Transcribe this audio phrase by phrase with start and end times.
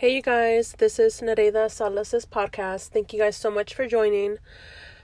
[0.00, 2.88] Hey, you guys, this is Nereida Salas' podcast.
[2.88, 4.38] Thank you guys so much for joining.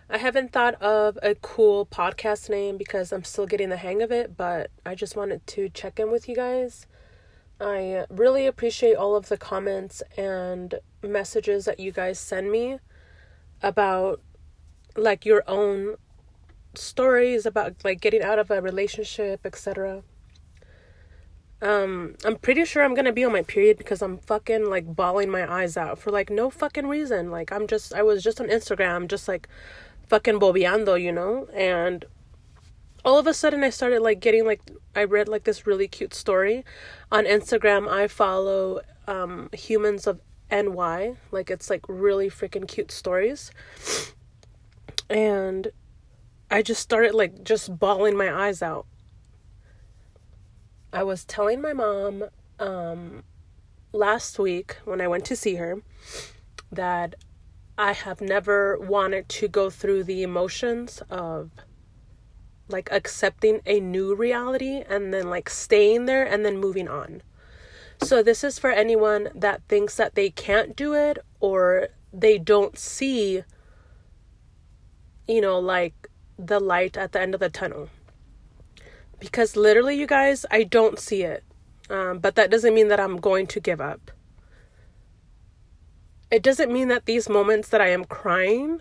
[0.09, 4.11] I haven't thought of a cool podcast name because I'm still getting the hang of
[4.11, 6.87] it, but I just wanted to check in with you guys.
[7.61, 12.79] I really appreciate all of the comments and messages that you guys send me
[13.63, 14.23] about
[14.97, 15.97] like your own
[16.73, 20.05] stories about like getting out of a relationship, etc.
[21.63, 25.31] Um, I'm pretty sure I'm gonna be on my period because I'm fucking like bawling
[25.31, 27.31] my eyes out for like no fucking reason.
[27.31, 29.49] Like I'm just I was just on Instagram just like
[30.09, 31.49] fucking bobeando, you know?
[31.55, 32.05] And
[33.05, 34.61] all of a sudden I started like getting like
[34.95, 36.65] I read like this really cute story
[37.11, 37.89] on Instagram.
[37.89, 40.21] I follow um humans of
[40.51, 41.15] NY.
[41.31, 43.51] Like it's like really freaking cute stories.
[45.09, 45.69] And
[46.51, 48.87] I just started like just bawling my eyes out
[50.97, 52.25] I was telling my mom
[52.59, 53.23] um,
[53.93, 55.83] last week when I went to see her
[56.73, 57.17] that
[57.77, 61.51] I have never wanted to go through the emotions of
[62.69, 67.21] like accepting a new reality and then like staying there and then moving on.
[68.03, 72.79] So, this is for anyone that thinks that they can't do it or they don't
[72.79, 73.43] see,
[75.29, 77.91] you know, like the light at the end of the tunnel
[79.19, 81.45] because literally, you guys, I don't see it.
[81.89, 84.11] Um, but that doesn't mean that I'm going to give up.
[86.31, 88.81] It doesn't mean that these moments that I am crying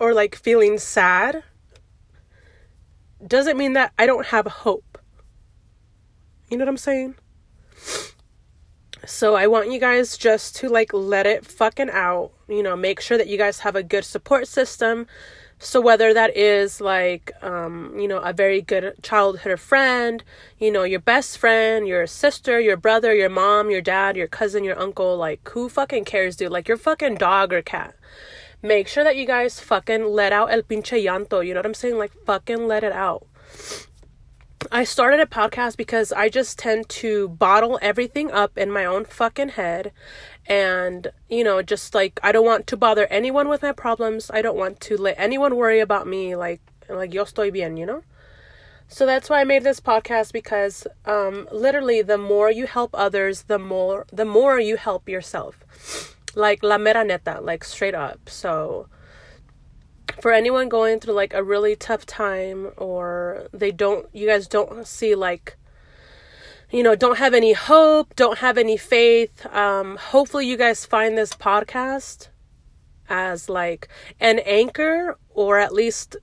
[0.00, 1.44] or like feeling sad
[3.24, 4.98] doesn't mean that I don't have hope.
[6.50, 7.14] You know what I'm saying?
[9.06, 12.32] So I want you guys just to like let it fucking out.
[12.52, 15.06] You know, make sure that you guys have a good support system.
[15.58, 20.24] So whether that is like um, you know, a very good childhood friend,
[20.58, 24.64] you know, your best friend, your sister, your brother, your mom, your dad, your cousin,
[24.64, 26.52] your uncle, like who fucking cares, dude?
[26.52, 27.94] Like your fucking dog or cat.
[28.60, 31.46] Make sure that you guys fucking let out el pinche llanto.
[31.46, 31.96] You know what I'm saying?
[31.96, 33.26] Like fucking let it out.
[34.74, 39.04] I started a podcast because I just tend to bottle everything up in my own
[39.04, 39.92] fucking head.
[40.46, 44.30] And, you know, just like I don't want to bother anyone with my problems.
[44.32, 47.84] I don't want to let anyone worry about me like like yo estoy bien, you
[47.84, 48.02] know?
[48.88, 53.42] So that's why I made this podcast because um literally the more you help others,
[53.42, 56.16] the more the more you help yourself.
[56.34, 58.30] Like la mera neta, like straight up.
[58.30, 58.88] So
[60.20, 64.86] for anyone going through like a really tough time or they don't you guys don't
[64.86, 65.56] see like
[66.70, 71.16] you know don't have any hope don't have any faith um hopefully you guys find
[71.16, 72.28] this podcast
[73.08, 73.88] as like
[74.20, 76.16] an anchor or at least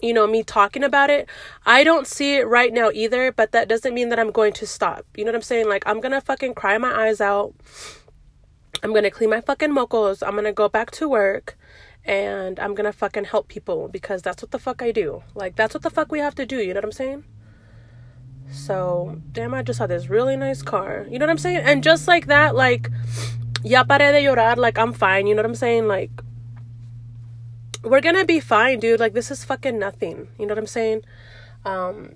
[0.00, 1.26] you know me talking about it.
[1.64, 4.66] I don't see it right now either but that doesn't mean that i'm going to
[4.66, 5.06] stop.
[5.16, 5.68] You know what i'm saying?
[5.68, 7.54] Like i'm gonna fucking cry my eyes out.
[8.82, 10.26] I'm gonna clean my fucking mocos.
[10.26, 11.56] I'm gonna go back to work
[12.06, 15.22] and I'm gonna fucking help people because that's what the fuck I do.
[15.34, 17.24] Like, that's what the fuck we have to do, you know what I'm saying?
[18.50, 21.06] So, damn, I just had this really nice car.
[21.10, 21.58] You know what I'm saying?
[21.64, 22.90] And just like that, like,
[23.64, 25.88] ya pare de llorar, like, I'm fine, you know what I'm saying?
[25.88, 26.10] Like,
[27.82, 29.00] we're gonna be fine, dude.
[29.00, 30.28] Like, this is fucking nothing.
[30.38, 31.02] You know what I'm saying?
[31.64, 32.14] Um,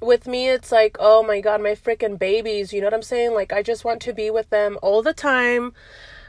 [0.00, 3.34] with me, it's like, oh my god, my freaking babies, you know what I'm saying?
[3.34, 5.72] Like, I just want to be with them all the time.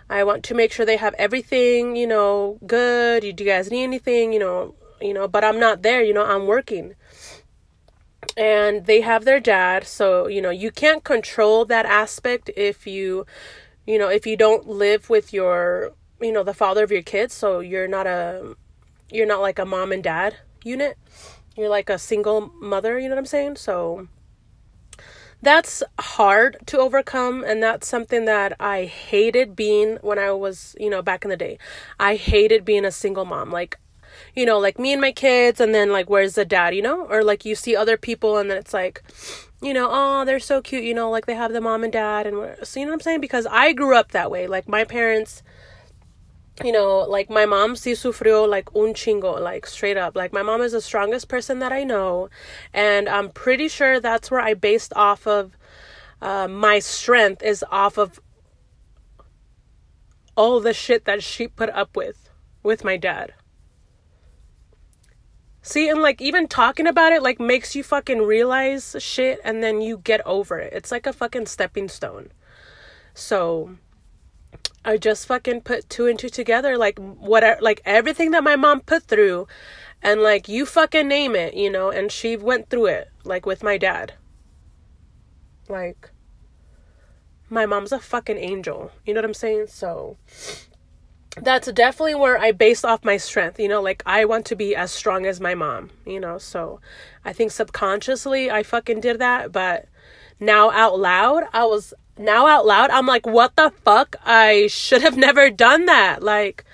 [0.10, 3.22] I want to make sure they have everything, you know, good.
[3.22, 6.26] Do you guys need anything, you know, you know, but I'm not there, you know,
[6.26, 6.96] I'm working.
[8.38, 13.26] And they have their dad, so you know, you can't control that aspect if you
[13.86, 17.34] you know, if you don't live with your, you know, the father of your kids,
[17.34, 18.56] so you're not a
[19.12, 20.98] you're not like a mom and dad unit.
[21.56, 23.58] You're like a single mother, you know what I'm saying?
[23.58, 24.08] So
[25.44, 30.90] that's hard to overcome and that's something that I hated being when I was, you
[30.90, 31.58] know, back in the day.
[32.00, 33.52] I hated being a single mom.
[33.52, 33.78] Like
[34.36, 37.06] you know, like me and my kids and then like where's the dad, you know?
[37.08, 39.04] Or like you see other people and then it's like
[39.62, 42.28] you know, oh, they're so cute, you know, like they have the mom and dad
[42.28, 43.22] and so you know what I'm saying?
[43.22, 44.48] Because I grew up that way.
[44.48, 45.44] Like my parents
[46.62, 50.16] you know, like my mom sí sufrió like un chingo, like straight up.
[50.16, 52.30] Like my mom is the strongest person that I know,
[52.74, 55.58] and I'm pretty sure that's where I based off of
[56.22, 58.20] uh, my strength is off of
[60.36, 62.30] all the shit that she put up with
[62.62, 63.34] with my dad.
[65.66, 69.82] See, and like even talking about it like makes you fucking realize shit and then
[69.82, 70.74] you get over it.
[70.74, 72.32] It's like a fucking stepping stone.
[73.14, 73.78] So
[74.86, 78.82] I just fucking put two and two together, like whatever, like everything that my mom
[78.82, 79.48] put through,
[80.04, 83.64] And like you fucking name it, you know, and she went through it like with
[83.64, 84.14] my dad.
[85.70, 86.12] Like
[87.50, 88.92] my mom's a fucking angel.
[89.06, 89.68] You know what I'm saying?
[89.68, 90.18] So
[91.38, 93.60] that's definitely where I base off my strength.
[93.62, 96.38] You know, like I want to be as strong as my mom, you know.
[96.38, 96.82] So
[97.24, 99.88] I think subconsciously I fucking did that, but
[100.40, 104.16] now out loud, I was now out loud, I'm like, what the fuck?
[104.24, 106.22] I should have never done that.
[106.22, 106.66] Like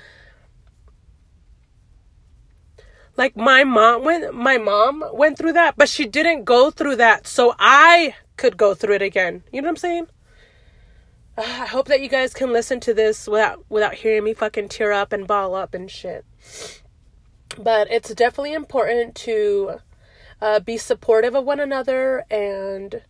[3.20, 7.28] like my mom went my mom went through that, but she didn't go through that
[7.28, 9.44] so I could go through it again.
[9.52, 10.08] You know what I'm saying?
[11.38, 14.94] I hope that you guys can listen to this without without hearing me fucking tear
[14.94, 16.26] up and bawl up and shit.
[17.58, 19.80] But it's definitely important to
[20.42, 23.02] uh, be supportive of one another and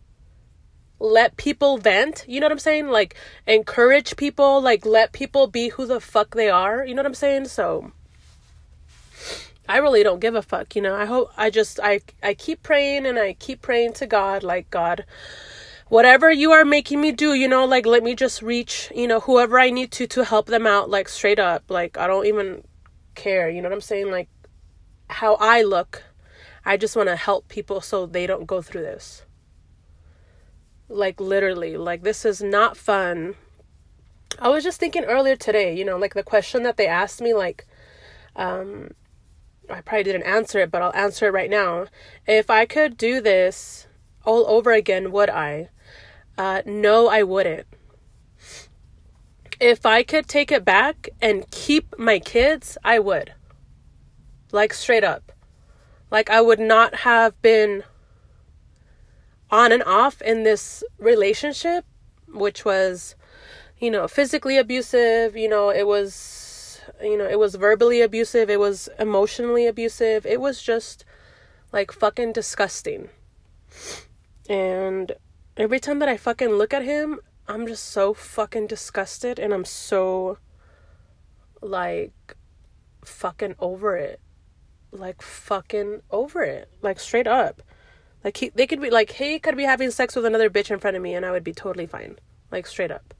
[0.99, 2.25] let people vent.
[2.27, 2.87] You know what I'm saying?
[2.87, 3.15] Like
[3.47, 4.61] encourage people.
[4.61, 6.85] Like let people be who the fuck they are.
[6.85, 7.45] You know what I'm saying?
[7.45, 7.91] So
[9.67, 10.75] I really don't give a fuck.
[10.75, 10.95] You know.
[10.95, 14.43] I hope I just I I keep praying and I keep praying to God.
[14.43, 15.05] Like God
[15.89, 19.19] whatever you are making me do, you know, like let me just reach, you know,
[19.19, 21.63] whoever I need to to help them out, like straight up.
[21.69, 22.63] Like I don't even
[23.15, 24.09] care, you know what I'm saying?
[24.09, 24.29] Like
[25.09, 26.03] how I look.
[26.65, 29.23] I just want to help people so they don't go through this.
[30.89, 33.35] Like literally, like this is not fun.
[34.39, 37.33] I was just thinking earlier today, you know, like the question that they asked me
[37.33, 37.67] like
[38.35, 38.91] um
[39.69, 41.85] I probably didn't answer it, but I'll answer it right now.
[42.25, 43.87] If I could do this
[44.25, 45.69] all over again, would I?
[46.37, 47.67] Uh, no, I wouldn't.
[49.59, 53.33] If I could take it back and keep my kids, I would.
[54.51, 55.31] Like, straight up.
[56.09, 57.83] Like, I would not have been
[59.51, 61.85] on and off in this relationship,
[62.27, 63.15] which was,
[63.79, 65.35] you know, physically abusive.
[65.35, 68.49] You know, it was, you know, it was verbally abusive.
[68.49, 70.25] It was emotionally abusive.
[70.25, 71.05] It was just
[71.71, 73.09] like fucking disgusting.
[74.49, 75.11] And
[75.57, 79.65] every time that I fucking look at him, I'm just so fucking disgusted and I'm
[79.65, 80.37] so
[81.61, 82.35] like
[83.03, 84.19] fucking over it.
[84.91, 86.69] Like fucking over it.
[86.81, 87.61] Like straight up.
[88.23, 90.79] Like he they could be like he could be having sex with another bitch in
[90.79, 92.17] front of me and I would be totally fine.
[92.51, 93.13] Like straight up.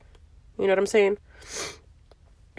[0.57, 1.17] You know what I'm saying?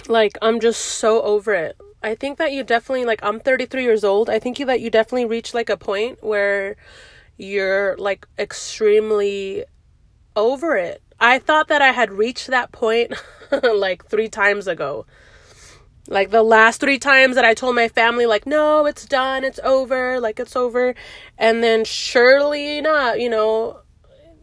[0.09, 1.77] Like I'm just so over it.
[2.03, 4.31] I think that you definitely like I'm 33 years old.
[4.31, 6.77] I think that you definitely reach like a point where
[7.37, 9.65] you're like extremely
[10.35, 11.03] over it.
[11.19, 13.13] I thought that I had reached that point
[13.63, 15.05] like three times ago.
[16.09, 19.61] Like the last three times that I told my family, like, no, it's done, it's
[19.61, 20.95] over, like, it's over.
[21.39, 23.81] And then surely not, you know,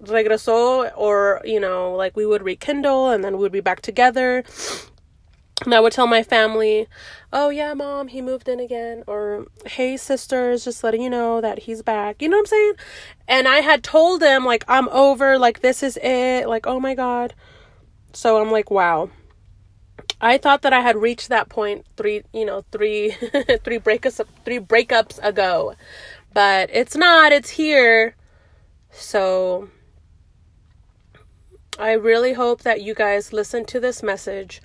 [0.04, 4.44] regresó, or, you know, like we would rekindle and then we would be back together.
[5.65, 6.88] And I would tell my family,
[7.33, 9.03] oh yeah, mom, he moved in again.
[9.07, 12.21] Or, hey, sisters, just letting you know that he's back.
[12.21, 12.74] You know what I'm saying?
[13.27, 16.48] And I had told them, like, I'm over, like, this is it.
[16.48, 17.33] Like, oh my God.
[18.13, 19.10] So I'm like, wow.
[20.19, 23.12] I thought that I had reached that point three, you know, three,
[23.64, 25.75] three breakups, three breakups ago,
[26.34, 27.31] but it's not.
[27.31, 28.16] It's here.
[28.90, 29.69] So
[31.78, 34.62] I really hope that you guys listen to this message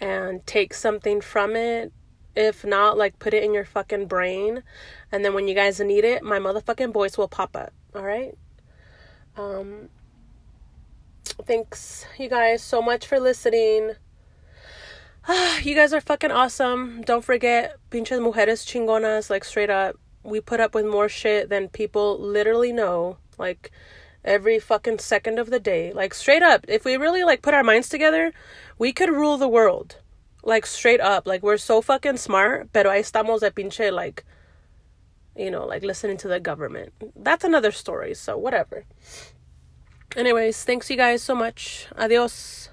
[0.00, 1.92] and take something from it.
[2.34, 4.62] If not, like put it in your fucking brain.
[5.10, 7.72] And then when you guys need it, my motherfucking voice will pop up.
[7.94, 8.36] All right?
[9.36, 9.88] Um
[11.46, 13.92] thanks you guys so much for listening.
[15.62, 17.02] you guys are fucking awesome.
[17.02, 19.96] Don't forget, pinches mujeres chingonas, like straight up.
[20.24, 23.18] We put up with more shit than people literally know.
[23.38, 23.70] Like
[24.24, 25.92] every fucking second of the day.
[25.92, 28.32] Like straight up, if we really like put our minds together,
[28.78, 29.96] we could rule the world.
[30.42, 31.26] Like straight up.
[31.26, 34.24] Like we're so fucking smart, pero ahí estamos de pinche like
[35.36, 36.92] you know, like listening to the government.
[37.16, 38.84] That's another story, so whatever.
[40.14, 41.86] Anyways, thanks you guys so much.
[41.96, 42.71] Adios.